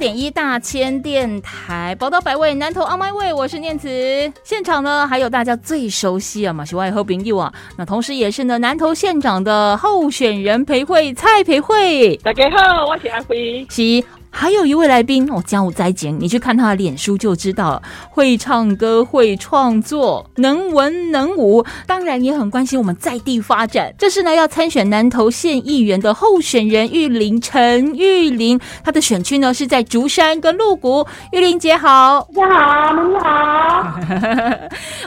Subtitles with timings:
[0.00, 4.32] 点一大千电台宝岛百味南投 On My Way，我是念慈。
[4.42, 12.16] 现场呢还有大家最熟悉啊马西外和朋友啊，那同时也是呢南投县长的候选人裴慧蔡裴慧。
[12.24, 13.66] 大家好，我是阿辉。
[13.68, 14.02] 是。
[14.32, 17.82] 还有一位来宾哦，江武在景，你去看他的脸书就知道了。
[18.08, 23.92] 会唱歌，会创作，能文能武，当然也很关心我们在地发展。
[23.98, 31.04] 这是呢要参选南投县议员的候选人玉林陈玉林，他的选区呢是在竹山跟鹿谷。
[31.32, 33.98] 玉林姐好，大家好，你好。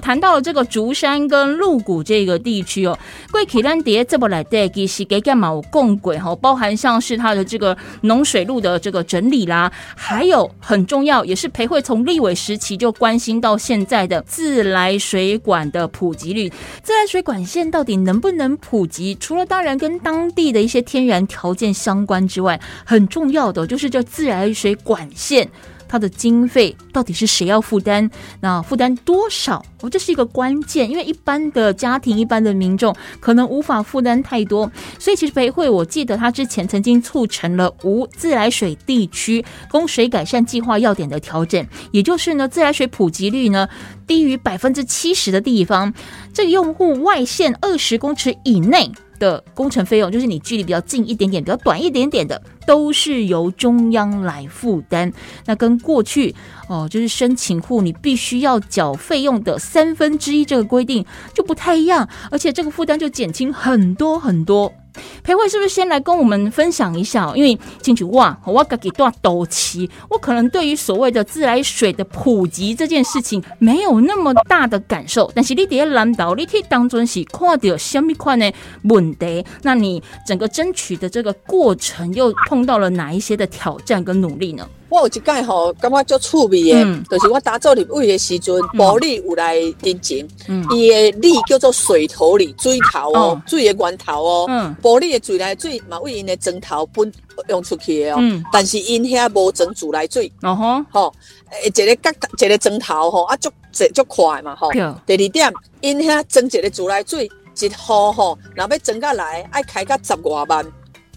[0.02, 2.98] 谈到了这个竹山跟鹿谷这个地区哦，
[3.32, 9.04] 贵溪兰蝶这么来带，其实给干嘛我共轨哈，包含像是他的这个农水路的这个。
[9.13, 16.51] 整理啦，还有很重要，也是培慧从立委时期就关心到现在的自来水管的普及率。
[16.81, 19.13] 自来水管线到底能不能普及？
[19.19, 25.47] 除了当然跟当地的一些天然条件相关之外，很重要的就是这自来水管线。
[25.94, 28.10] 它的经费到底是谁要负担？
[28.41, 29.63] 那负担多少？
[29.82, 43.70] 哦，这是一个关键，因为一般的家庭、一般的民众可能无法负担太多，所以其实培会，我记得他之前曾经促成了无自来水地区供水改善计划要点的调整，也就是呢，自来水普及率呢
[44.08, 45.94] 低于百分之七十的地方，
[46.34, 48.91] 这个用户外线二十公尺以内。
[49.24, 55.12] 的工程费用就是你距离比较近一点点、比较短一点点的，都是由中央来负担。
[55.46, 56.35] 那跟过去
[56.68, 64.72] 哦，就是申请户你必须要缴费用的三分之一这个规定就不太一样，而且这个负担就减轻很多很多。
[65.24, 67.31] 裴慧是不是先来跟我们分享一下？
[67.36, 75.32] 因为进去哇，我自己段斗气，我可能对于所谓的自来水的普及这件事情没有那么大的感受。
[75.34, 78.52] 但是你在南岛，你去当中是看到什么款的
[78.84, 79.46] 问题？
[79.62, 84.68] 那你整个争取的这个过程又碰到了哪一些的挑战跟努力呢？
[84.94, 90.28] 我有一届吼，感觉足趣味的，就是我打造立委的时阵，玻璃有来引进，
[90.70, 97.12] 伊的里叫做水头里，水头哦，水的源头哦，玻璃的水来水嘛，为因的砖头分
[97.50, 98.20] 用出去的哦，
[98.52, 101.14] 但是因遐无装自来水，哦吼，吼，
[101.66, 104.72] 一个角一个砖头吼，啊足足足快嘛吼。
[104.72, 105.52] 第二点，
[105.82, 107.28] 因遐装一个自来水，
[107.59, 110.64] 一号吼，若要装甲来，爱开甲十外万，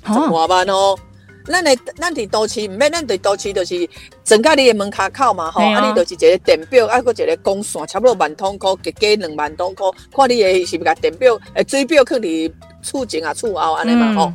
[0.06, 0.96] 十外万哦。
[1.46, 3.88] 咱的咱伫都市，毋免咱伫都市，就是
[4.24, 12.52] 增加你的门卡口嘛吼，啊，你就是一个电表，啊，搁一个光线，差不多万通箍，加加两万通箍，看你的是毋是甲电表，诶，水表放伫
[12.82, 14.32] 厝前啊，厝后安尼嘛吼。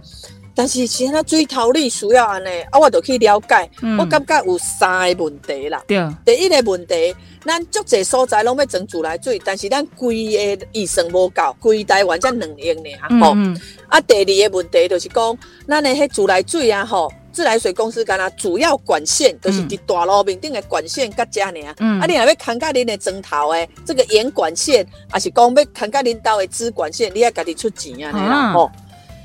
[0.53, 5.81] 但是现在水头里需要安尼，啊，我就去了解，我感觉有三个问题啦。
[5.87, 13.35] 对，第一个问题，咱足济所在拢要装自来水，但是咱规个预算无够，规台湾才两亿尔吼。
[13.87, 21.51] 啊，第二个问题就是讲，咱的迄自来水啊吼，自来水公司干那主要管线都是伫大路面顶的管线甲遮尔。
[21.77, 28.65] 啊，你若要牵到恁的砖头诶，这个沿管线，还是讲要牵到恁兜的支管线，你要家己出钱啊，啦吼。
[28.65, 28.71] 啊，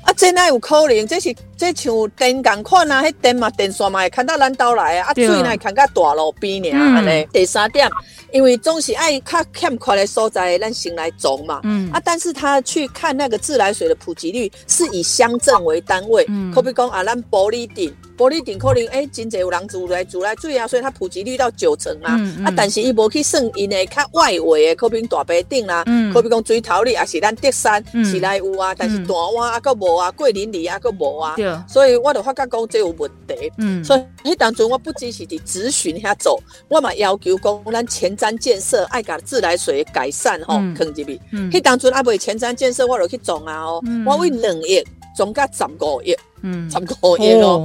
[0.07, 1.05] 啊这哪有可能？
[1.05, 7.27] 这是这像电共款啊，迄电嘛电线嘛会牵到咱兜来啊，啊水呢牵到大路边尔安尼。
[7.33, 7.89] 第三点，
[8.31, 11.59] 因为总是爱较欠缺的所在，咱先来种嘛。
[11.63, 11.91] 嗯。
[11.91, 16.23] 啊，但是他去看那个自来水的普及率，是以乡镇为单位。
[16.29, 16.53] 嗯。
[16.53, 17.93] 可比讲啊，咱玻璃顶。
[18.17, 22.19] 玻璃顶可能诶，真侪有人住来住来水啊，所以它普及率到九成啊。
[22.43, 31.35] 啊，但是伊无去算因诶较外围诶，可比大白顶啦，可比讲水头里也是咱德山是来有啊，但是大湾啊，佫无啊，桂林里啊，佫无啊。
[31.67, 33.51] 所以我就发觉讲这有问题。
[33.57, 33.83] 嗯。
[33.83, 41.19] 所以迄当中我不只是伫咨询遐做，我嘛要求讲咱前瞻建设爱甲自来水改善吼，坑入去。
[41.31, 41.51] 嗯。
[41.51, 44.83] 迄当中阿，未前瞻建设我就去种啊哦，我为两亿
[45.15, 47.63] 总甲十五亿，嗯，十五亿咯。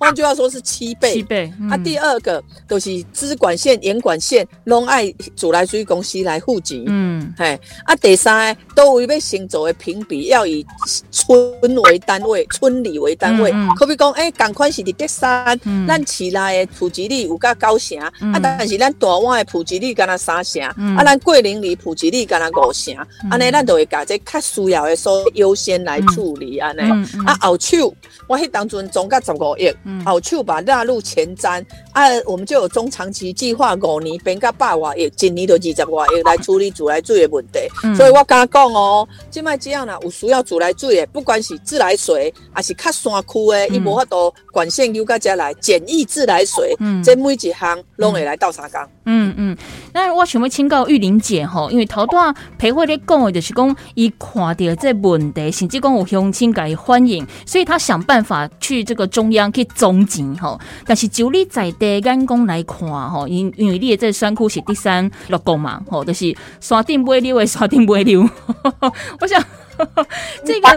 [0.00, 1.52] 换句话说是七倍，七倍。
[1.70, 6.74] 啊，第二个就是支管线、沿管线，拢爱自来水公司来负责。
[6.86, 7.60] 嗯，嘿。
[7.84, 10.64] 啊，第三都为要行走的评比，要以
[11.10, 11.36] 村
[11.82, 13.52] 为单位、村里为单位。
[13.76, 20.62] 可比讲，哎，赶快是伫德山，咱市内的普及率有甲九成，啊，但是咱大湾的普及率敢若三成，
[20.96, 22.96] 啊，咱桂林里普及率敢若五成，
[23.30, 26.80] 安尼咱就会甲这较需要的所优先来处理安尼。
[27.26, 27.94] 啊，后手
[28.26, 29.70] 我迄当阵总甲十五亿。
[30.04, 37.60] 好处把纳入前瞻，啊，我们就有中长期计划，五年变到百万亿，今年都二十万亿来处理自来水的问题。
[37.94, 48.88] 所以我刚讲哦，即卖这样啦，有需要自来水的，不管是自来水，还是较山区的，伊无法度管线由家家来简易自来水，这每一项拢会来倒三缸。
[49.04, 49.56] 嗯嗯，
[49.92, 60.60] 那我想要请教玉玲姐吼，因为头段裴慧咧讲的就是讲，伊看到这问题，甚至讲有乡亲改欢迎，所以他想办法去这个中央去总钱吼。
[60.84, 68.28] 但是就你在地眼光来看吼，因因为你的这山区是第三六公嘛吼，就是山顶不会溜，山顶不会溜。
[69.20, 69.42] 我想。
[70.44, 70.68] 这个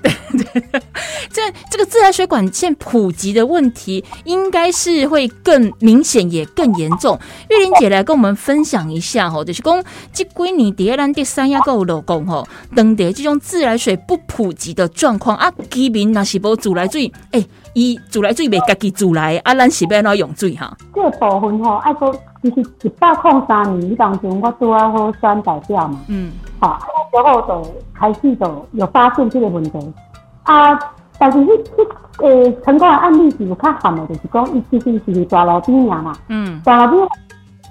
[0.00, 0.62] 对对，
[1.30, 7.20] 这这个自来水管线普及的问题，应该是会更明显，也更严重。
[7.50, 17.44] 玉玲姐来跟我们分享一下吼，就是讲这几年第二兰第三亚够老公吼，等的这种自来水不普及的状况啊，居民那是无自来水，哎，
[17.74, 20.76] 伊自来水未家己自来，啊，咱是要哪用水哈？
[20.94, 26.32] 这部分吼，爱说其实一百零三年当中，我做啊好酸代表嘛，嗯。
[26.60, 26.78] 好，
[27.12, 29.92] 那时候就开始就有发现这个问题。
[30.44, 30.78] 啊，
[31.18, 37.08] 但是迄迄诶成功的案例是有较含的，就是讲伊其实是大路边啊嘛，嗯，大路边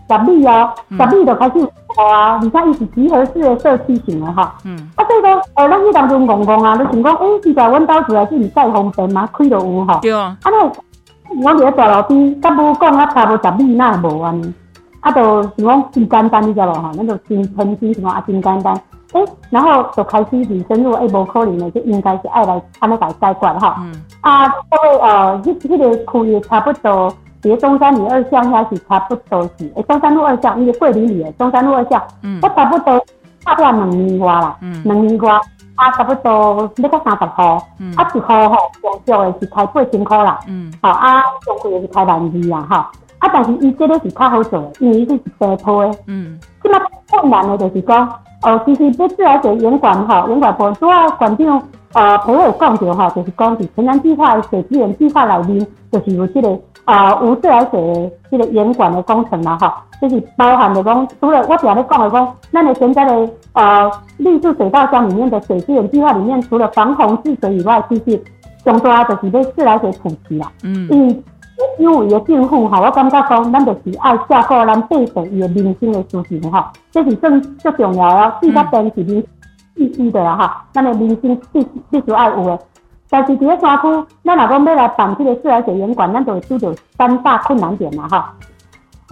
[0.10, 14.54] 十米哦，十米就开始有啊，而且伊是集合式的社区型的哈，嗯，啊所以讲，呃，咱去当中讲讲啊，你想讲，诶，现在阮兜住来是毋再方便嘛，开就有吼，对啊，啊那我伫咧大路边，甲无讲啊，差无十米那无安尼。
[15.00, 16.92] 啊，就想讲真简单，你知道无哈？
[16.96, 18.74] 那种新喷漆什么啊，真简单。
[19.14, 23.76] 哎，然后就开始去深入，哎，无可能的，就应该是爱来安尼来解决哈。
[23.82, 23.94] 嗯。
[24.22, 27.14] 啊，因为呃，迄迄个区域差不多，
[27.44, 32.98] 伫中山路二巷遐是差不多是，诶，中山路二巷，因为桂林里诶中山路二巷，嗯，我差不多
[33.46, 35.32] 差不多两年外啦，嗯，两年外，
[35.76, 42.92] 啊，差不多要到三十号，嗯，啊，一号吼，上少的是开八千块啦，嗯，好啊，上贵的是开万二啊，哈。
[43.20, 45.98] 啊，但是伊这个是较好做，因为伊是斜坡的。
[46.08, 46.38] 嗯。
[46.62, 46.78] 即摆
[47.10, 48.06] 困难的就是讲，
[48.42, 51.64] 哦，其实要自来水严管吼，严管部主要管长
[51.94, 68.22] 呃朋友讲着吼，就是讲是城南计划水资源计划内面，就是有这个啊无自来水的这个严管的工程嘛，哈，就是包含着讲，除了我表咧讲的讲，咱的现在的呃绿色水稻乡里面的水资源计划里面，除了防洪治水以外，其实
[68.66, 70.52] 上多就是要自来水普及啦。
[70.64, 70.88] 嗯。
[70.92, 71.24] 嗯。
[71.78, 78.34] 因为伊的政府吼，我感觉讲，咱就是爱照顾咱百姓伊的民生的需求吼，这是正最重要哦。
[78.42, 79.24] 四甲边是民
[79.76, 82.60] 必须的啦哈，咱的民生必必须爱有的。
[83.10, 88.34] 但是伫咧山区，咱若讲要来办这个自来水源管，咱就会遇到三大困难点啦哈。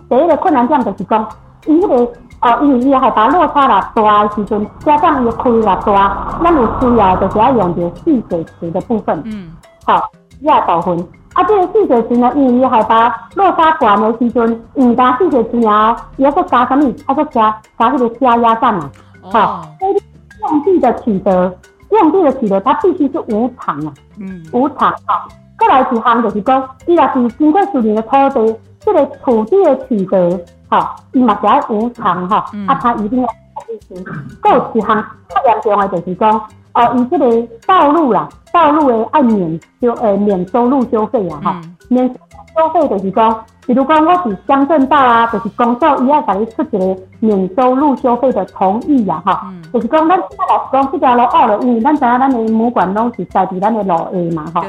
[0.09, 1.27] 第一个困难点就是讲，
[1.67, 1.95] 伊迄个
[2.41, 9.21] 哦，因为伊海拔落差啦大的时阵，加上伊的区域啦大，咱有需要就是要用着蓄水池的部分。
[9.25, 9.51] 嗯。
[9.85, 10.09] 好，
[10.41, 11.07] 亚部分。
[11.33, 16.91] 啊，这个蓄水池呢，因为伊海拔落差大的时阵，唔单蓄水池啊，伊还搁加什么？
[17.07, 18.89] 还搁加加迄个加压站嘛。
[19.31, 19.95] 好，所以
[20.41, 21.57] 用地的取得，
[21.89, 23.93] 用地的取得，它必须是无偿啊。
[24.19, 24.43] 嗯。
[24.51, 25.27] 无偿啊。
[25.59, 30.39] 再来一项就是讲，伊若是经过数年的土地，这个土地的取得，
[30.69, 32.45] 哈，伊嘛是要无偿哈。
[32.53, 32.67] 嗯。
[32.67, 33.27] 啊，它一定要
[33.67, 34.03] 必须。
[34.41, 36.41] 过一项较严重的就是讲。
[36.73, 42.07] 哦，以这个道路啦，道路的按免修诶免收入收费啊，哈，免
[42.55, 54.61] 收费就是讲，比如讲我是乡镇道啊，就是公道伊要甲你出一个免收入收费的同意啊，哈，就是讲咱现在来讲这条路二了，因为咱知影咱的母管拢是在伫咱的路下嘛，哈，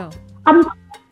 [0.42, 0.52] 啊，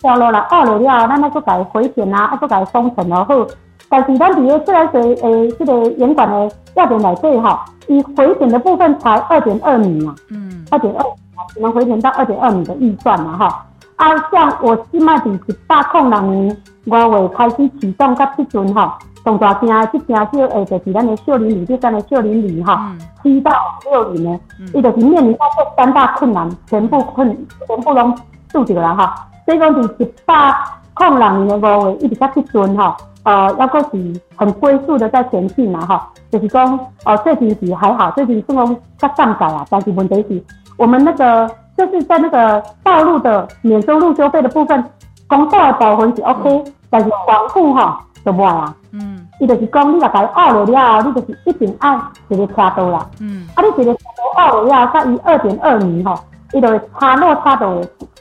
[0.00, 3.46] 条路啦二了了，咱那个改回填啊，啊，个改封城然后。
[3.92, 11.04] 但是咱伫个自来水诶，这个严管的要点来对哈，以回填的部分才二点二米嘛，嗯，二点二
[11.52, 13.66] 只能回填到二点二米的预算嘛哈。
[13.96, 16.56] 啊，像我即卖伫一百零六年
[16.86, 22.94] 五月开始启动，到即阵哈，上大件即件少诶，就是咱的秀林里，就咱的秀林里哈，
[23.24, 23.50] 七到
[23.90, 24.40] 六年呢，
[24.72, 27.28] 伊就是面临到这三大困难，全部困
[27.66, 28.16] 全部拢
[28.50, 29.14] 拄着啦哈。
[29.44, 30.54] 所以讲伫一百
[31.00, 32.96] 零六年的五月一直到即阵哈。
[33.22, 40.42] 呃，要过是很龟速的在前进嘛，哈，就是讲，哦，最近是还好，最近是讲在上改啊，但是问题是，
[40.78, 44.82] 我们那个就是在那个道路的免收入收费的部分，
[45.28, 54.00] 公道的保分是 OK，但是防护哈就无啊，嗯，伊就是讲你若改二了了，你就是一定按一个车道啦，嗯，啊，你一个车
[54.34, 56.18] 道二了了，它以二点二米哈，
[56.54, 57.74] 伊就差落差到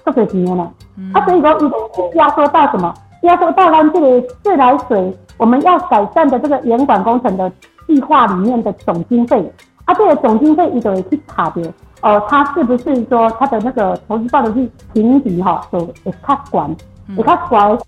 [0.03, 0.69] 足多钱呢，
[1.13, 2.93] 啊，所以讲伊就压缩到什么？
[3.21, 7.51] 要说到湾这个自来水，我们要改善的这个严管工程的
[7.87, 9.51] 计划里面的总经费，
[9.85, 11.61] 啊，这个总经费一直会去查的，
[12.01, 16.75] 哦，它是不是说它的那个投资报的是评比哈，就会较管，
[17.17, 17.79] 会较悬，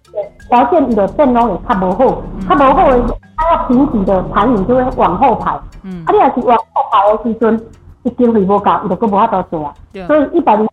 [0.49, 5.57] 条件伊就变拢会较无好，较无好的，它要平底的排名就会往后排。
[5.83, 7.65] 嗯，啊，你若是往后排的时阵，
[8.03, 9.73] 伊经费无够，伊就佫无法度做啊。
[10.07, 10.67] 所以一百零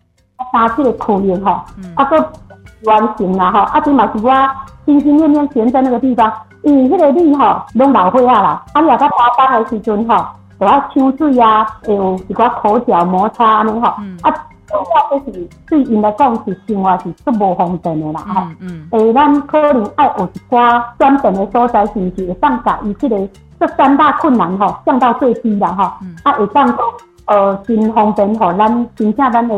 [0.53, 1.53] 八这个考验吼，
[1.95, 2.25] 啊佫
[2.85, 4.33] 完成啦吼，啊，即嘛是我
[4.87, 6.33] 心心念念悬在那个地方，
[6.63, 10.27] 因为迄个米吼拢老火啊啦，啊，你若甲加班诶时阵吼，
[10.59, 13.87] 就要抽水啊，会有一寡口角摩擦安尼吼，
[14.23, 14.35] 啊。
[14.69, 18.43] 主要就是对因来讲是生活是足无方便的啦，吼。
[18.91, 23.17] 诶，咱可能爱有一寡专门的所在，是毋是会当甲伊即个
[23.59, 25.85] 这三大困难吼降到最低啦，吼。
[26.23, 26.77] 啊，会当讲
[27.29, 29.55] 呃真方便吼，咱真正咱的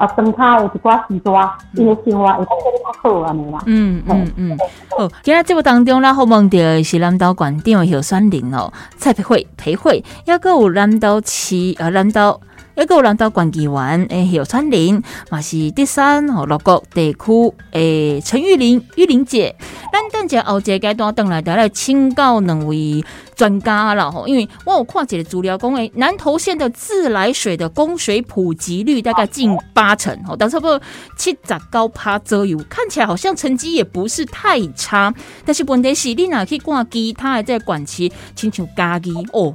[0.00, 3.58] 啊生态的一寡时段，因为生活会当变较好安尼啦。
[3.66, 4.58] 嗯嗯嗯。
[4.96, 12.40] 好，今日节目当中啦，好梦到是南岛馆长的候选人哦，蔡培慧、培慧，抑个有南岛市呃南岛。
[12.76, 19.54] 一个人到关议员诶，有川林，嘛是第三和，六国地区诶，陈玉玲、玉玲姐。
[19.92, 24.26] 咱等下后节阶段等来，带来请教两位专家啦吼。
[24.26, 30.80] 因为我有看一个资料讲诶，南投县的自来水的供水普及率大概近八成吼，但差不多
[31.18, 35.12] 七十高趴左右，看起来好像成绩也不是太差。
[35.44, 39.54] 但是问题是，你哪去挂其他的在管区，亲像家己哦，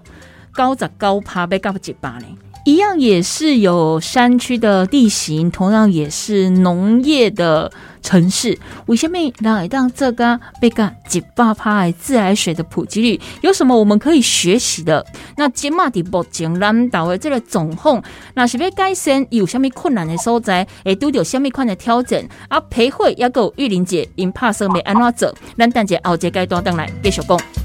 [0.53, 2.25] 高十高趴要到一百呢？
[2.65, 8.57] 一样也是有山区的地形，同样也是农业的城市。
[8.87, 15.05] 为什么来让这个被干几百趴自来水的普及率有什么我们可以学习的？
[15.37, 18.01] 那今嘛的目前南岛的这个总控，
[18.33, 20.67] 那是要改善有什么困难的所在？
[20.83, 22.27] 会都有什么款的调整？
[22.49, 25.35] 啊，培会要够玉林姐，因怕生没安怎做？
[25.55, 27.64] 咱等下后节阶段等来继续讲。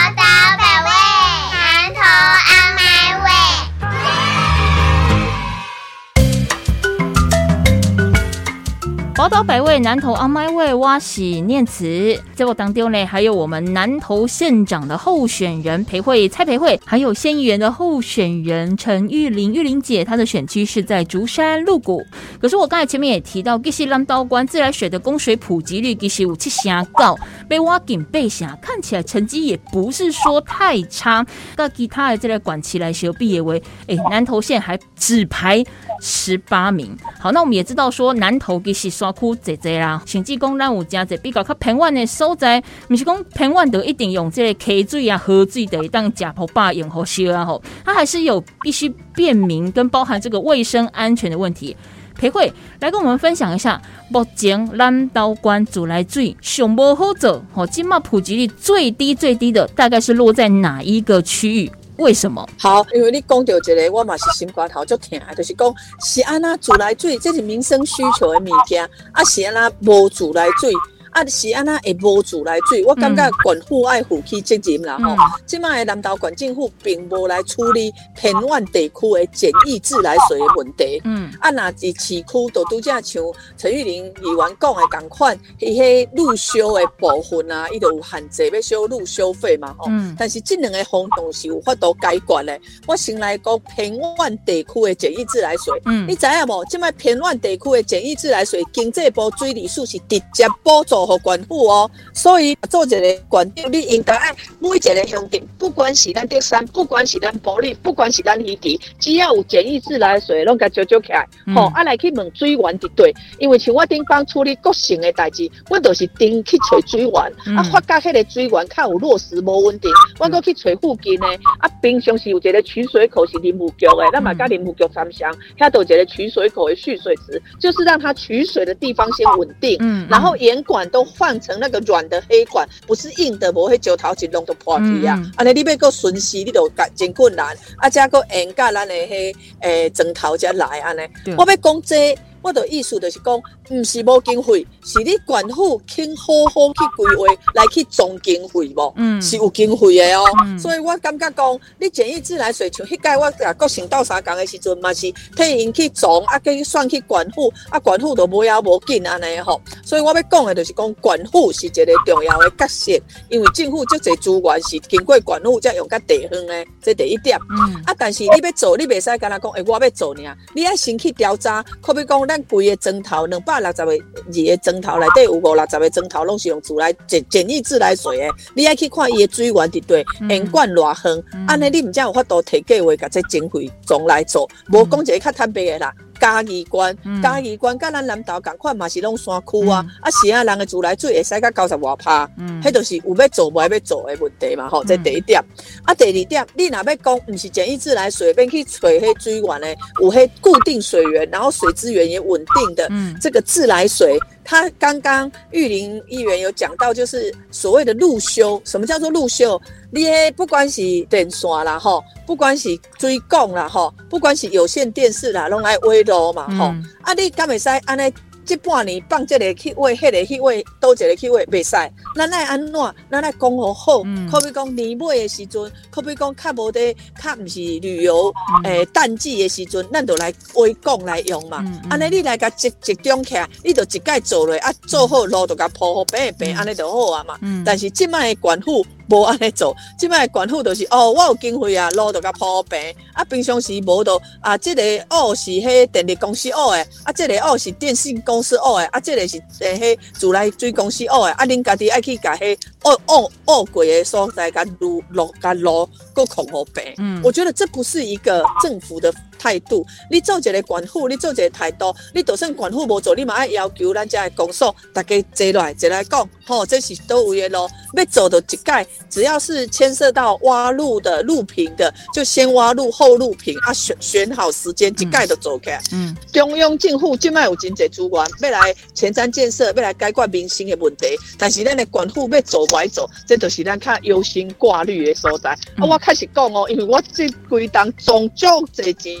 [9.21, 12.19] 宝岛百味，南投阿麦位，挖喜念慈。
[12.33, 22.03] 在我当中呢，还有我们南投县长的候选人裴慧蔡裴慧，还有县议员的候选人陈玉玲玉玲姐，她的选区是在竹山鹿谷。
[22.41, 27.15] 可是我刚才前面也提到，吉西兰道关自来水的供水普及率其实有七成高，
[27.47, 31.23] 被挖井背下，看起来成绩也不是说太差。
[31.55, 35.63] 那其他的这类管期来修毕业为，哎，南投县还只排
[35.99, 36.97] 十八名。
[37.19, 39.21] 好，那我们也知道说南投其实刷。
[39.21, 51.77] 苦济济啦，甚至讲咱有真济比较较平稳的所在，毋是讲平稳就一定用这个溪水啊、河水的当假泡把用好烧啊吼，它还是有必须便民跟包含这个卫生安全的问题。
[52.15, 61.71] 裴慧来跟我们分享一下，目前咱岛关自来水上无好做，吼，今嘛普及率最低最低的大概是落在哪一个区域？
[62.01, 62.45] 为什么？
[62.57, 70.73] 好，因为你讲到这个，我嘛是心肝头足疼，就是讲是安那自来水，这是民生需求的物件，啊是安那无自来水。
[71.11, 72.83] 啊，是安那会无自来水？
[72.85, 75.15] 我感觉管府爱负起责任啦吼。
[75.45, 81.01] 即卖的南投县政府并无来处理偏远地区的简易自来水的问题。
[81.03, 83.23] 嗯，啊，若是市区都拄则像
[83.57, 89.87] 陈玉玲议员讲的共款，伊迄路修的部分啊，伊都有限制要收路修费嘛吼。
[89.89, 92.59] 嗯，但是这两个方向是有法度解决的。
[92.87, 95.73] 我先来讲偏远地区的简易自来水。
[95.85, 96.63] 嗯，你知影无？
[96.65, 101.00] 即卖偏远地区的简易自来水，经济部水利署是直接补助。
[101.05, 121.27] 和管府哦，所以做一个管长，你应该爱每一个乡镇，不管是咱德山，不管是咱保利，不管是咱宜地，只要有简易自来水，拢甲招招起来，吼，啊来去问水源伫对，因为像我顶帮处理国城的代志，我都是顶去找水源，啊发觉迄个水源较有落实无稳定，我搁去找附近的，
[121.59, 135.19] 啊平常时有一个取水口是林务局的，咱嘛甲林务局参详，遐都一个取水口的蓄水池，就是让它取水的地方先稳定，嗯，然后沿管都换成那个软的黑管，不是硬的，无迄石头一弄到破皮啊！
[135.37, 137.57] 安尼你要个顺势，你就真困难。
[137.77, 141.01] 啊，再个沿甲咱的迄诶砖头才来安尼。
[141.37, 148.93] 我要讲这我的意思就是讲，唔是无经费，是你管府肯好好去规划来去总经费无？
[148.97, 150.25] 嗯，是有经费的哦。
[150.59, 159.61] 所以我感觉讲，你简易自来水像迄届我甲国省到三港的时阵嘛是替因去总啊，去算去管府啊，管府都无要无紧安尼吼。
[159.85, 162.91] 所以我要讲的就是讲，管府是一个重要的角色，
[163.29, 167.39] 因为政府足侪资源是经过管府才用到地方的，这第一点。
[167.49, 185.93] 嗯，啊，但是你要做，你袂使干那讲，诶，我要做呢，你要先去调查，可比讲咱规个砖头两百六十个二个砖头内底有五六十个砖头拢是用自来简简易自来水的，你爱去看伊的水源伫对，沿管偌远，安尼你毋才有法度提计划，甲这经费总来做，无讲一个较坦白的啦。
[186.21, 192.29] 嘉义关，嘉义关，甲咱南投共款嘛是拢山区啊，啊是啊，人的自来水会使到九十外趴，
[192.61, 195.43] 迄就是有要做无要做的问题嘛吼，这第一点。
[195.83, 202.87] 啊，第二点，你若要讲毋是简易自来水，便去找迄水源的，有迄固定水源，然后水资源也稳定的，
[203.19, 204.19] 这个自来水。
[204.43, 209.61] 他刚刚玉林议员有讲到，就是所谓的路修，什么叫做路修？
[209.91, 210.05] 你
[210.35, 212.69] 不管是电线啦，吼，不管是
[212.99, 216.73] 水管啦，吼，不管是有线电视啦，拢爱挖路嘛，吼。
[217.01, 218.13] 啊，你敢会使安尼？
[218.45, 221.71] 这半年放即个去位，迄个去位，倒一个去位，袂使。
[222.15, 222.73] 咱爱安怎？
[223.09, 224.03] 咱爱讲好好。
[224.31, 228.33] 可比讲年尾的时阵，可比讲较无得，较毋是旅游
[228.63, 231.63] 诶淡季的时阵，咱就来微讲来用嘛。
[231.89, 237.39] 安尼你来甲集集中起来，你就一概做落啊，做好路就甲铺好平平，安尼就好啊嘛。
[237.65, 238.85] 但是即卖的管府。
[239.11, 242.79] 无安尼做，即摆管府就是哦，我有经费啊，路就甲铺平，
[243.13, 256.83] 啊，平常时无到啊，即个哦是迄电力公司哦诶，啊，即个哦是电信公司哦诶，啊，即个是诶迄自来水公司哦诶，啊，恁家己爱去甲迄哦哦哦贵的所在甲路路甲路搁空好平。
[256.97, 259.13] 嗯，我觉得这不是一个政府的。
[259.41, 267.67] 态度，你做一个管护，你做一个态度，你就算管护无做，你嘛爱要求咱家的公所大家坐来坐来讲，吼，这是都有的咯。
[267.95, 275.81] 要做的一盖，只要是牵涉到挖路的、路平的，就先挖路后路平啊，选选好时间一盖就做开。
[275.91, 285.51] 嗯，中央政府即卖有真侪资源，要来前瞻建设，要来解决民生的问题，但是咱的管护要做歪做，这就是咱较忧心挂虑的所在。
[285.77, 289.15] 啊，我开始讲哦，因为我这规档总足侪钱。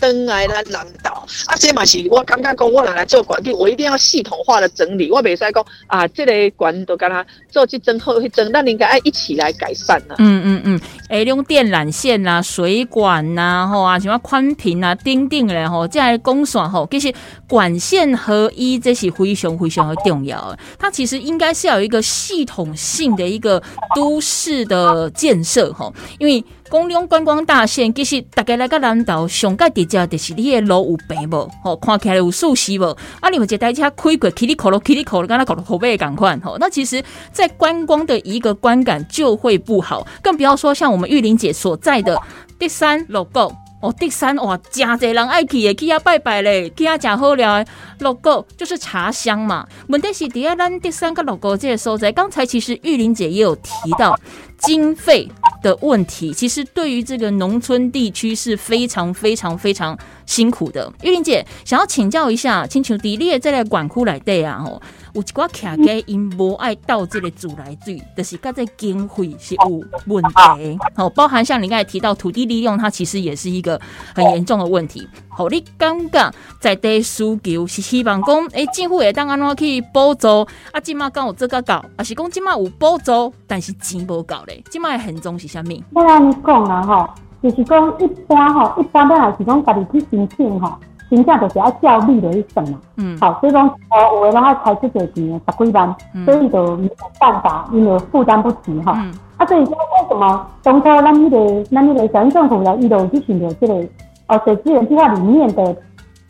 [0.00, 5.10] 登来咱南岛啊，这嘛是我刚刚讲，我来来做管理，我一定要系统化的整理。
[5.10, 10.14] 我袂使讲啊，这个管都跟他做去整后去整，那你应该爱一起来改善呢。
[10.18, 17.12] 嗯嗯嗯，哎，用电缆线呐、水管呐，吼啊，什么宽频啊、钉钉嘞，吼，这来公算吼，其实
[17.48, 20.54] 管线合一这是非常非常的重要。
[20.78, 23.62] 它其实应该是要有一个系统性的一个
[23.94, 26.44] 都市的建设，吼，因为。
[26.74, 31.48] 公用观光大线，其实大家来个南岛，上个地价就是你的路有平无？
[31.62, 32.84] 吼，看起来有舒适无？
[33.20, 36.56] 啊，你们这台车开过，起哩口咯，起哩口咯，刚才口口碑赶快吼。
[36.58, 42.20] 那其实，在观光的一个观感就会不好，更不要说像我们玉玲姐所在的
[42.58, 49.64] 第三 logo 哦，第三哇，真侪人爱去的，去遐拜拜嘞，去遐食好料的 logo 就是茶香嘛。
[49.86, 54.18] 问题是第二咱第三个 logo 这个所在，刚才其实玉玲姐也有提到
[54.66, 55.28] 经费。
[55.64, 60.92] 的问题，其实对于这个农村地区是非常非常非常辛苦的。
[61.02, 64.82] 玉玲姐想要请教一下，请求迪列在来管库来对啊吼。
[65.14, 70.78] 有一寡卡家因无爱倒这个自来水，就是甲这经费是有问题。
[70.96, 73.80] 好，包含像你刚才提到土地利用，它其实也是一个
[74.12, 75.06] 很严重的问题。
[75.28, 80.42] 好，你感觉在地需求是希望讲，诶，政府会当安怎去补助？
[80.72, 84.62] 啊，今麦刚有这个搞，啊是讲今麦有补助，但是钱无够咧。
[84.68, 85.84] 今麦很重是虾米？
[85.92, 87.08] 我安尼讲啊，吼，
[87.40, 90.76] 就是讲一般吼，一般都还是讲家己去申请吼。
[91.14, 98.92] 真正就是爱照例的去算嘛，嗯，好，所以讲，哦，有的人爱开出侪钱，十几万，所以就没有办法，因为负担不起哈。
[99.36, 103.86] 啊，所以说为什么当初咱那个咱那个小英政府来，伊都去寻求这个，
[104.26, 105.76] 呃，水资源计划里面的，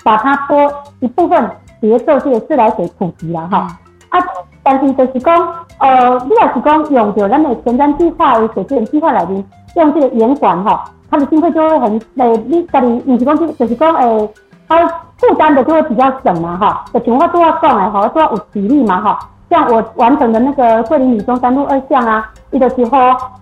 [0.02, 3.66] 把它拨一部分，别做这个自来水普及了哈。
[4.10, 4.18] 啊，
[4.62, 5.46] 但是就是讲，
[5.78, 9.44] 呃，你要是讲用着咱的前瞻计划的水资源计划来面，
[9.76, 14.30] 用这个严管哈，它的经费就会很，诶，你家己唔是讲就就是讲，诶。
[14.68, 14.86] 它
[15.18, 19.18] 负担的就会比较省嘛，哈，的情况都要讲哎，哈，都要有体力嘛，哈。
[19.50, 22.98] 像我完成的那个桂林女中山路二项啊，伊就时候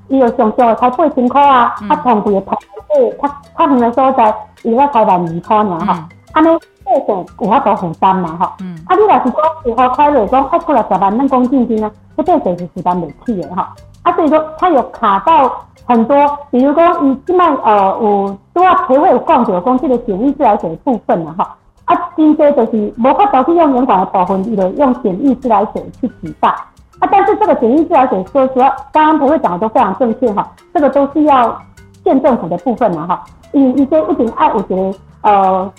[0.08, 2.58] 伊有上少才八千块啊，他同步的同
[2.88, 6.48] 步，他他平常说在伊个开万二块尔哈，安尼
[6.84, 8.56] 这种有法度负担嘛，哈。
[8.86, 13.72] 啊，你若是讲时候开落讲开出来十万那公积金呢，这这就是负担不起的哈。
[14.02, 15.50] 啊，所以说他有卡到。
[15.84, 16.16] 很多，
[16.48, 26.48] 比如说，你即卖呃有都要培会有供水供这个简易自来水部分了哈，啊，真多就是无法度去用严管的部分，伊就用简易自来水去取代。
[27.00, 31.60] 啊，但是这个简易自来水，说实话，刚刚不会讲的都非常正确哈，这个都是要
[32.04, 33.24] 县政府的部分了哈。
[33.50, 35.72] 以一些一定爱，我觉得呃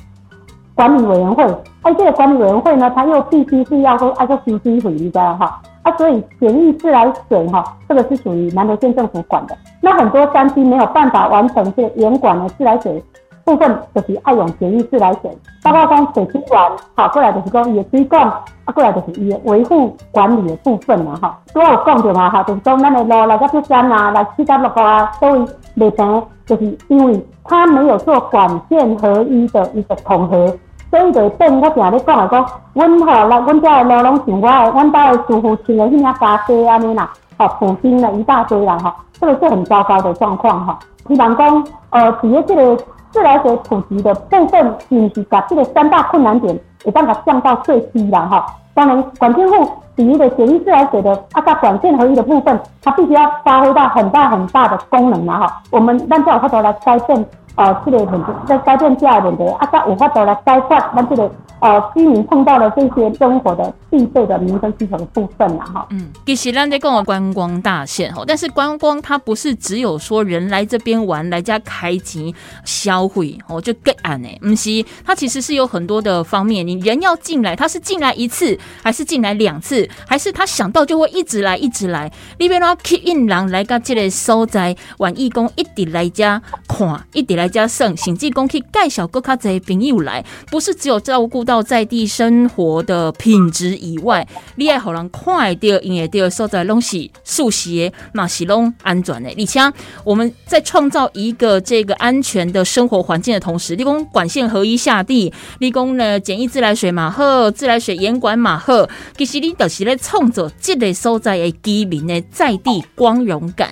[0.76, 1.44] 管理委员会，
[1.84, 5.62] 哎，这个管理委员会呢，它又必须是要说按照收支回的哈。
[5.84, 9.56] 啊，所以简易自来水哈，这个是属于南投县政府管的。
[9.82, 13.04] 那很多山区没有办法完成这严管的自来水
[13.44, 15.30] 部分，就是爱用简易自来水。
[15.62, 21.38] 包括讲水清管，好过来就是讲伊的水管，啊过来就是伊的维护管理的部分嘛哈。
[21.54, 30.56] 都有讲着嘛哈，就是讲咱的路来到这山啊，来七到六个啊，都会未平，就是因为它没有做管线合一的一个统合。
[30.94, 40.78] 所以就变，我常咧讲啊，讲，阮吼来，阮遮的路拢像我的，阮家的住户穿的迄领沙鞋安尼啦，吼，普京了一大堆啦，吼，这个是很糟糕的状况哈。
[41.08, 42.78] 希望讲，呃，伫咧这个
[43.10, 48.46] 自来水普及的部分，是毋是把这个三大困难点，有办法降到最低啦，哈。
[48.76, 55.62] 当然，管线户比喻的简易自来水的啊，它管线合一的部分，它必须要发挥到很大很大的功能啦，哈。
[55.72, 57.26] 我们让教有法度来改变。
[57.56, 61.30] 哦，这个问题在改变这个问题，啊，才有法度来解决咱这个
[61.64, 65.88] 呃居民碰到的这些生活的必备的民生需求的部分了，哈。
[65.92, 72.34] 嗯，其实咱在讲观光大县哈，但是观光它不是只有说人来这边玩，来家开机
[72.66, 74.28] 消费哦，就更暗呢。
[74.42, 82.12] 不是，它其实是有很多的方面，你人要进来，他是进来一次，还是进来两次，还是他想到就会一直来，一直来。
[82.40, 87.44] 里边呢，keep in 人来个这个所在，玩义工一直来家看，一直来。
[87.44, 99.30] 来加省，甚至讲去介绍各卡侪朋友来，不是只有照顾到在地生活的品质以外，你爱好人快到，营业到所在拢是舒适的，嘛是拢安全的。
[99.38, 99.60] 而且
[100.04, 113.70] 我们在创造一个这个安全的生活环境的同时，立功管线合一下地，立功呢简易自来水马赫，自来水严管马赫，其实你就是咧创造这类所在的居民的在地光荣感。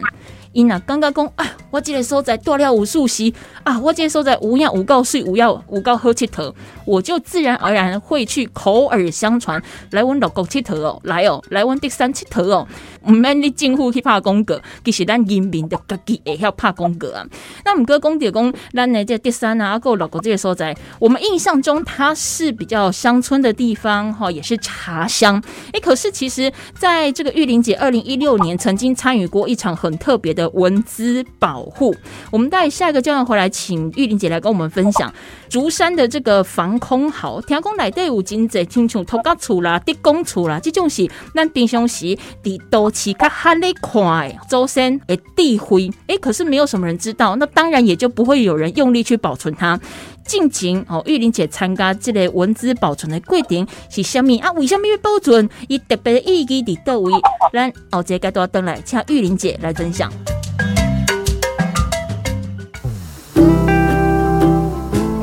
[0.53, 3.31] 因啊，刚刚讲啊，我这个所在多了无数时
[3.63, 6.53] 啊，我这个所在无样无告税，无要无告喝七头，
[6.85, 9.61] 我就自然而然会去口耳相传
[9.91, 12.67] 来问六国七头哦，来哦，来问第三七头哦，
[13.07, 17.25] 唔免你政府去拍公格，其实咱人民的家己也要拍公格啊。
[17.65, 25.41] 那唔过公地公，咱呢这第三啊，够六国这个所在，我们印象中它是比较乡村的地方哈，也是茶乡。
[25.73, 30.51] 哎，可是其实在这个玉玲姐二零一六年曾经参与过一场很特别的。
[30.61, 31.95] 文资保护，
[32.29, 35.11] 我们待下一个阶段回来，请玉玲姐来跟我们分享
[35.49, 37.41] 竹山的这个防空壕。
[37.41, 45.89] 天空内底有真济，亲像土家厝啦、地公厝啦，这种是咱平常时伫都市较罕咧看的祖先的地灰。
[46.07, 49.79] 哎，可是没有什么人知道，那当然也就不会有人用力去保存它。
[50.25, 54.51] 近景哦，玉玲姐参加这个文字保存的规定是虾米啊？
[54.53, 55.49] 为什么要保存？
[55.67, 57.11] 伊特别的意义伫倒位？
[57.51, 60.11] 咱后节该多登来，请玉玲姐来分享。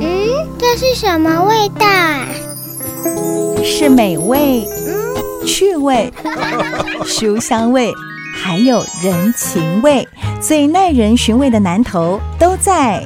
[0.01, 1.87] 嗯，这是什么味道？
[3.65, 4.67] 是美味、
[5.47, 6.13] 趣味、
[7.07, 7.93] 书香味，
[8.43, 10.07] 还有人情味，
[10.41, 13.03] 最耐人寻味的南头都在。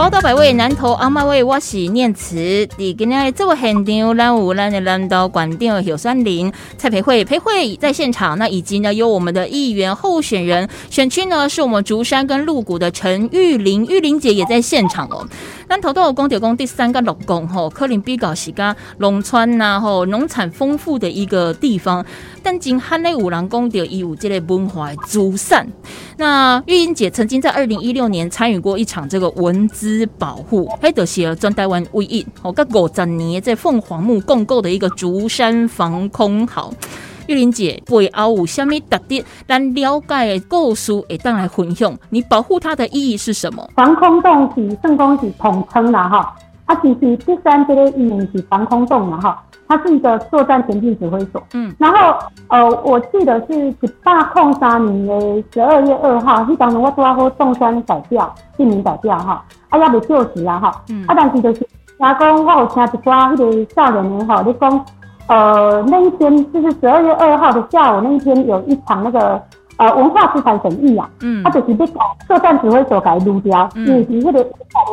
[0.00, 2.66] 宝岛百味，南投阿妈味，我是念慈。
[2.78, 8.38] 伫今日这个现场，咱有咱的南投馆长有山林蔡培慧，培慧在现场。
[8.38, 15.28] 那以及呢，有我们的议员候选人，选区呢是我们竹山跟鹿谷的陈玉玲，玉玲姐也在现场哦。
[15.70, 22.04] 但投都有公铁工第三个六宫吼，科林比较是个农村呐吼，农产丰富的一个地方。
[22.42, 25.64] 但今汉内五郎公调义务这类文化祖散。
[26.16, 30.04] 那玉英姐曾经在二零一六年参与过一场这个文字。
[30.18, 36.74] 保护，还得是专台湾唯一，我跟五十年在凤凰木共构的一个竹山防空壕。
[37.30, 39.24] 玉玲姐背后有虾米特点？
[39.46, 41.96] 咱了解的故事会当来分享。
[42.08, 43.64] 你保护它的意义是什么？
[43.76, 49.40] 防空洞是圣公是统称啦哈，啊其实第三这个意义是防空洞啦哈。
[49.68, 61.68] 它是一个作战前进指挥所，嗯，然后呃，我记得是一八空三年的十二月二号，迄当时我拄好好动山改掉，姓名改掉哈，啊也未就职啊哈，嗯，啊但是就是听
[62.18, 64.84] 讲我有听一寡迄个少年的吼，你讲
[65.30, 69.40] 呃那一天就是十二月二号的下午那一天有一场那个
[69.76, 74.44] 呃文化资产审议啊，嗯，啊就是要搞作战指挥所改撸掉，嗯，因为伫迄个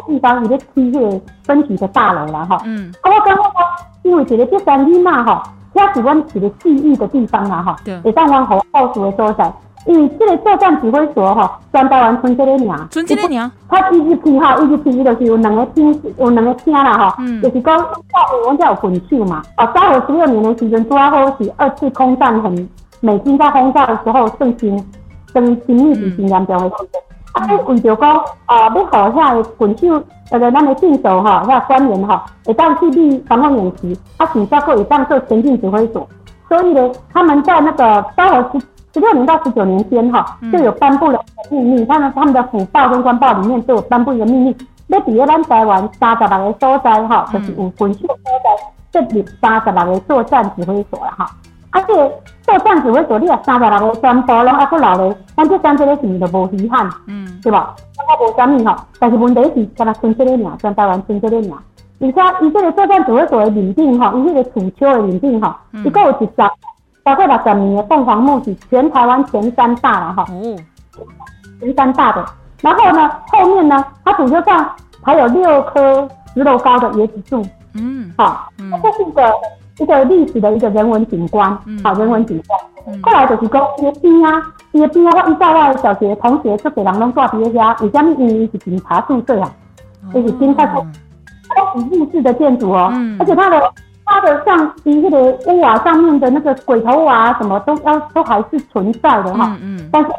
[0.07, 3.87] 地方伊咧起迄个分局的大楼啦哈，嗯，啊我感觉讲。
[4.03, 9.51] 因为这个第三日嘛哈，要是阮一个记忆的地方啊，哈，会当阮好告诉的所在。
[9.87, 22.69] 因为这个作战指挥所哈，全台湾村这个名，村这个名，他一直批哈，一直批伊就是有两个厅，有两个厅啦哈，就是讲早河阮叫有分手嘛，哦，昭和十六年的时阵，拄好是二次空战很
[22.99, 24.85] 美军在轰炸的时候，盛行，
[25.33, 36.05] 跟精密是真严重的时阵，啊，为着讲啊，要互遐个分手，呃，咱的进手哈，遐官员哈，会当去立防空演习，啊，甚至会当做前进指挥所，
[36.49, 38.65] 所以呢，他们在那个昭和十。
[38.93, 41.19] 十六年到十九年间，哈，就有颁布了
[41.51, 41.85] 秘密。
[41.85, 44.55] 他们他们的府报跟官报里面都有颁布一个秘密，
[44.87, 51.29] 要伫咧咱台湾三十六个所在，哈，就是有军事所在设立三十六个作战指挥所了，哈。
[51.69, 51.93] 而且
[52.41, 57.75] 作战指挥所，你啊三十六个全部拢还不老咧，咱这三这个是就无遗憾，嗯，对吧？
[58.19, 61.53] 我无啥物吼，但是问题是，敢若剩这个名，全台湾剩这个名。
[61.99, 66.27] 而且伊这个作战指挥所的认定，哈，伊这个土丘的认定，哈，一共有十。
[67.07, 70.25] 包括六十年的凤凰木是全台湾前三大了哈，
[71.61, 72.25] 前三大的。
[72.61, 74.69] 然后呢，后面呢，它土丘上
[75.01, 77.41] 还有六棵十楼高的椰子树，
[77.75, 78.49] 嗯，好，
[78.83, 79.33] 这是一个
[79.77, 81.49] 一个历史的一个人文景观，
[81.81, 82.59] 好，人文景观。
[83.01, 84.43] 后来就是讲叶边啊，
[84.73, 88.11] 叶边啊，我依照我的小学同学出给人拢住伫咧遐，为什么？
[88.19, 89.49] 因为是警察宿舍啊，
[90.13, 90.85] 就是警察宿，
[91.55, 93.73] 都是日式的建筑哦，而且它的。
[94.09, 95.17] 它的像第一个
[95.47, 100.09] 屋瓦上面的那个鬼头瓦什么都要都还是存在的哈，嗯嗯，但是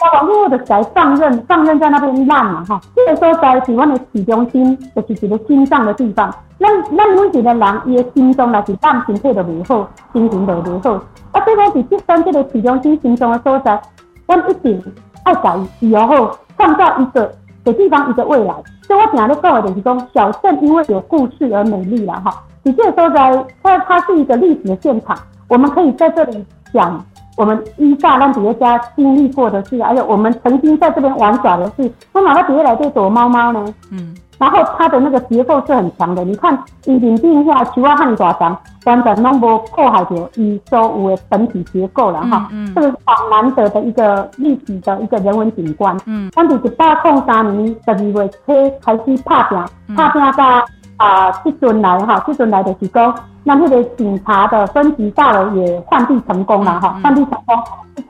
[0.00, 2.80] 它往后的在放任放任在那边烂了哈。
[2.96, 6.28] 这个时候在台湾的市中心就是一个心脏的地方，
[6.58, 10.94] 那那每一个人伊的心中也是烂身体的美好，心情的美好。
[11.30, 13.80] 啊，这个是这三这个市中心心中的所在，
[14.26, 14.82] 阮一定
[15.24, 17.32] 爱改以后创造一个
[17.64, 18.52] 给地方一个未来。
[18.82, 22.42] 所以我讲的讲的就是讲小镇因为有故事而美丽了哈。
[22.66, 27.00] 你这个说在，它它是一个历史的现场，我们可以在这里讲
[27.36, 31.88] 我们依照让别家经历过的事，还有我们曾经在这边玩耍的事。
[32.12, 33.64] 那哪个底下来这躲猫猫呢？
[33.92, 42.48] 嗯，然后它的那个结构是很强的，你看一顶定下球啊汉爪墙，完全拢无破坏掉以所有的本体结构了哈。
[42.50, 45.96] 嗯，这个是很难得的一个历史的一个人文景观。
[46.06, 50.66] 嗯，我们一八零三年十二月初开始拍拼，拍拼到。
[50.96, 57.56] 啊，即阵来哈，即阵来就是讲，那迄个警察的分局大楼也换地成功了哈，换地成功，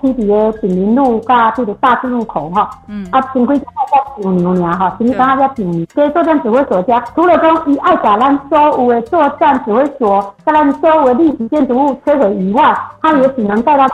[0.01, 12.73] 去伫个锦林路加这个大智路口哈，嗯，啊，前几天在牛牛尔哈，前几天在牛所以作战指挥所家，除了讲伊爱甲咱所有的作战指挥所，把咱所有的历史建筑物摧毁以外，
[13.03, 13.87] 他也只能带到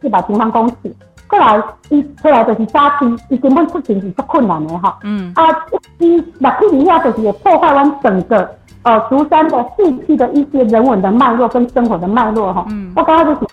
[0.00, 0.94] 四百平方公尺。
[1.28, 4.98] 过来，伊出来就是沙区，伊根本出行是足困难的哈。
[5.02, 5.32] 嗯。
[5.34, 5.44] 啊，
[5.98, 8.48] 伊六去以下就是破坏完整个
[8.82, 12.64] 呃竹山的市区的一些人文的脉络跟生活的脉络哈。
[12.70, 12.92] 嗯。
[12.96, 13.46] 我刚刚就是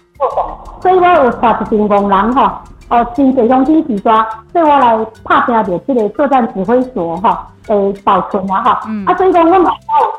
[0.81, 7.47] 所以我有带一群工人哈，哦，新北乡军时抓，对我来拍拼着这个作战指挥所哈。
[7.67, 9.71] 诶，保存啊哈，啊，所以讲，我嘛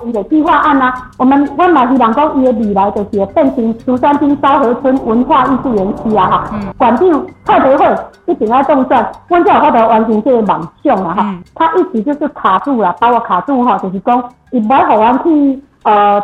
[0.02, 16.20] 有伊个计划案啊，我们我嘛是讲讲伊的未来就是变成竹山町昭和村文化艺术园区啊哈，馆长蔡德惠一定要动算，我才有法度完成这个梦想啊哈，他一直就是卡住了，把我卡住哈，就是讲，伊无互我去呃。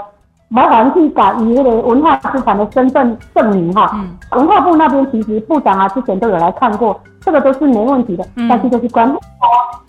[0.53, 3.91] 麻烦去搞以那个文化资产的身份证明哈，
[4.33, 9.11] 文化部那边其实部长啊之前都有来看过，这个都是没问题的，但是就是管，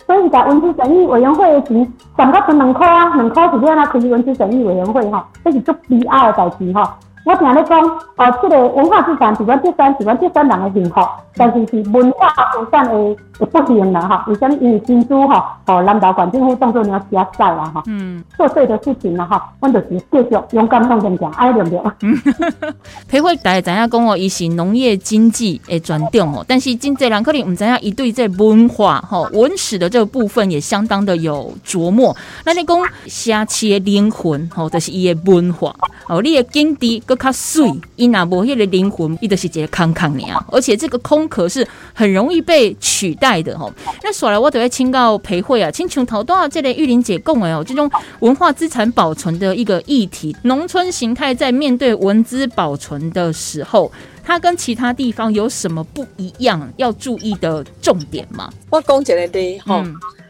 [0.06, 6.96] 所以在文资审议委员会的钱，涨到成两块啊，两块是变啊，可以文资审议委员会哈，这是做 B R 的代志哈。
[7.24, 11.00] 我听咧讲，哦，这个文化资产，是阮第三，是阮第三人的幸福，
[11.36, 14.24] 但是是文化资产的的不幸啦，哈。
[14.28, 14.54] 为什么？
[14.60, 17.82] 因为新竹哈，哦，南岛管政府当作你要加赛啦，哈。
[17.86, 18.22] 嗯。
[18.36, 22.74] 做对的事情啦，哈，阮就是继续勇敢向前行，爱对不对？
[23.08, 32.14] 裴慧大家知影讲哦，伊是农业经济的专长哦，但是真济人可能唔知影，伊对这文化、哦文史的这个部分也相当的有琢磨。
[32.44, 35.74] 那你讲下期的灵魂，吼，就是伊的文化，
[36.06, 36.76] 哦，你的经
[37.16, 37.24] 济。
[37.24, 43.72] 较碎，伊那无迄个灵魂，伊就是一个空壳尔，而且这个空壳是很容易被取代的吼。
[44.02, 53.90] 那说来，我都要请教裴慧啊，请求头多这类玉林姐讲的哦，这种文化资产保存的一个议题，农村形态在面对文资保存的时候，
[54.22, 56.70] 它跟其他地方有什么不一样？
[56.76, 58.52] 要注意的重点吗？
[58.68, 59.82] 我讲一个的吼。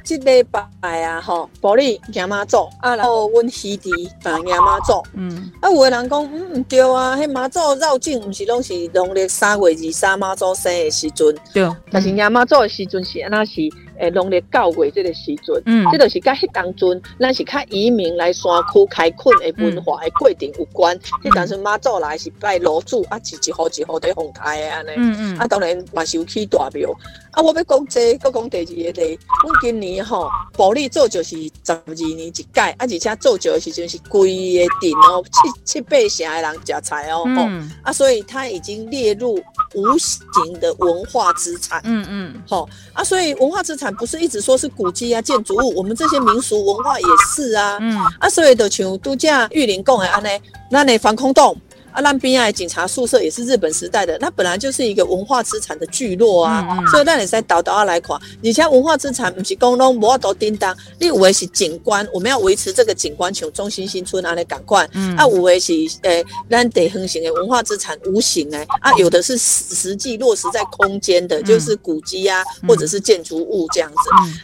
[0.05, 3.91] 即礼拜啊，吼，保利行妈祖啊，然后阮兄弟
[4.23, 13.63] 啊行妈祖，嗯，啊有个人讲，嗯，对啊，迄妈祖绕境毋是拢是农历三月二三妈祖生的时阵，对，但是行妈祖的时阵是安那是
[13.99, 20.95] 诶农历九月这个时阵，嗯，这就是甲迄当阵，咱是较移民来山区开垦的文化的过程有关。
[21.23, 26.95] 迄当阵妈祖来是拜炉主，啊，是一户一户在奉台的安尼，嗯嗯，啊，当然嘛是有起大庙。
[27.35, 37.43] 啊，我要讲这，搁讲第二个例，阮今年吼，保利做就是十二年一届，啊，而且做酒的时阵是规个顶哦，七七八成的人食菜哦，吼，
[37.83, 39.35] 啊，所以它已经列入
[39.75, 50.29] 无形的文化资产，嗯嗯，吼，啊，所以文化资产不是一直说是古迹啊、建筑物，我们这些民俗文化也是啊，嗯，啊，所以就像度假玉林讲的安尼，
[50.71, 51.57] 那你防空洞。
[51.95, 58.21] 啊，那边啊，警察宿舍也是日本时代的，那本来就是一个文化资产的聚落啊，所以那你在倒倒啊来垮。
[58.43, 64.85] 以前文化资产不是公拢无法度叮当，你有的是景观，我们要维持这个景观，像中心新村啊来赶快。
[65.17, 73.97] 啊，有的是诶，咱得横行的文化资产无形诶，啊，有的是实际落实在空间的，就是古迹啊，或者是建筑物这样子。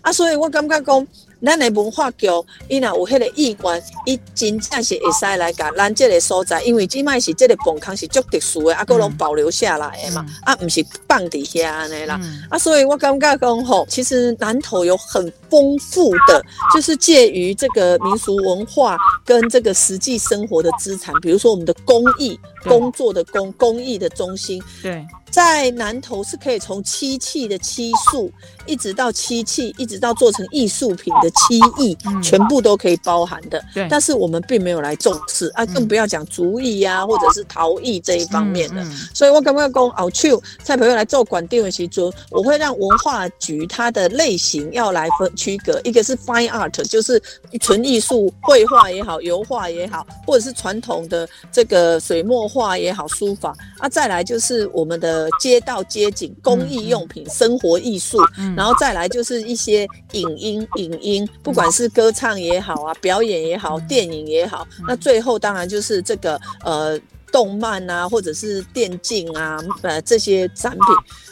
[0.03, 1.07] 啊，所以我感觉讲。
[1.43, 2.27] 咱的文化局，
[2.69, 16.43] 伊若有迄个意愿，伊真正是会使来甲咱即个所在，因为即摆是即个崩坑是足特殊的，啊，佫拢保留下来的嘛，啊，毋是放伫遐安尼啦，啊，所以我感觉讲吼，其实南投有很丰富的，
[16.75, 25.07] 就是介于这个民俗文化跟这个实际生活的资产，比如说我们的工艺工作的工工艺的中心，对。
[25.31, 28.29] 在南头是可以从漆器的漆塑，
[28.67, 33.65] 一直到漆器，一直到做成艺术品的漆艺，全部都可以包含的。
[33.73, 38.85] 对，但是我们并没有来重视啊，更不要讲竹艺呀，或者是陶艺这一方面的。
[39.15, 47.23] 所以我刚刚讲哦，去蔡朋友来做管定的时候，我会让文化局它的类型要来分区隔，一个是 fine art，就是
[47.61, 55.31] 纯艺术，绘画也好，油画也好，或者是传统的这个水墨画也好，书法啊，再来就是我们的。
[55.39, 58.19] 街道街景、工艺用品、生活艺术，
[58.57, 67.01] 然后再来就是一些影音、影音，不管是歌唱也好啊，表演也好，电影也好，那最后当然就是这个呃。
[67.33, 70.81] 动漫啊，或者是电竞啊，呃，这些展品，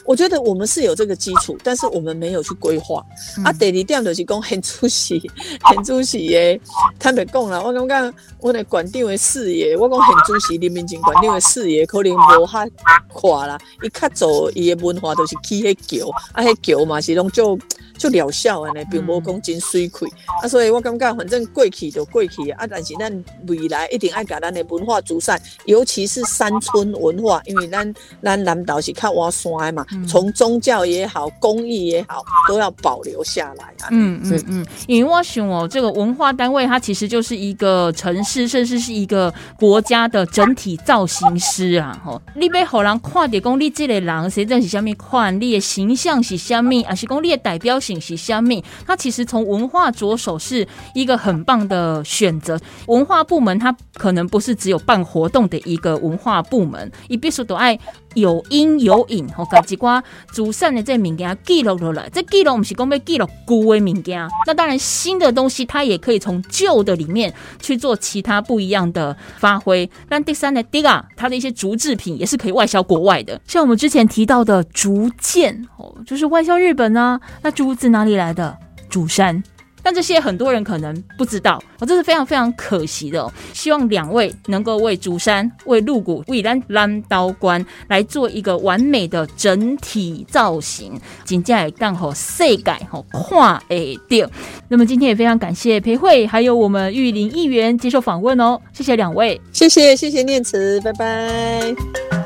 [0.09, 3.05] 我觉得我们是有这个基础，但是我们没有去规划。
[3.44, 5.21] 啊，第二点就是讲很出息，
[5.61, 6.59] 很出息耶。
[6.99, 12.66] 坦白讲啦，我感觉我的馆长的视野，我讲很出息，人民警馆长的视野可能无哈
[13.12, 13.59] 垮啦。
[13.83, 17.59] 伊较早伊的文化都是起迄桥，啊，迄桥嘛是拢就。
[17.99, 20.09] 就疗效安尼，并无讲真水亏
[20.40, 23.12] 啊，所以我感觉反正过去就过去啊，但是咱
[23.49, 27.92] 未来一定爱甲咱的文化祖善，尤其是山村文化，因为咱
[28.23, 33.89] 咱南岛是较挖山的嘛，从宗教也好，工艺也好，都要保留下来啊。
[33.91, 42.01] 嗯嗯嗯，因为我想哦，这个文化单位它其实就是一个城市，甚至是一个国家的整体造型师啊。
[42.05, 47.79] 吼，你要互人看到讲你这个人谁在是虾米款，你的形象是虾米，还是讲你的代表？
[47.79, 52.59] 信息相密，它其实从文化着手是一个很棒的选择。
[52.87, 57.79] 文化部门它可能不是只有办活动的一个文化部门，伊必须都爱
[58.14, 62.09] 有因有影，吼，把几寡祖善的这物件记录落来。
[62.12, 69.88] 这记录不是讲要记录古的物件，那当然新的东西它也可以从旧的里面去做其他不一样的发挥。
[70.11, 77.75] 那第三呢，第二，它的一些竹制品也是可以外销国外的，像我们之前提到的竹剑，哦，就是外销日本啊，那竹。
[77.79, 78.59] 子哪里来的
[78.90, 79.40] 竹山？
[79.83, 83.31] 但这些很多人可能不知道，我这是非常非常可惜的。
[83.53, 94.29] 希望两位能够为竹山、为鹿谷、为咱蓝刀关来做一个完美的整体造型，紧接着刚好世改吼跨诶掉。
[94.69, 102.17] 那么今天也非常感谢裴慧还有我们玉林议员接受访问哦，谢谢两位，谢谢谢谢念慈，拜拜。